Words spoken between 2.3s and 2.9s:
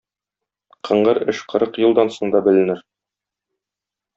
да беленер.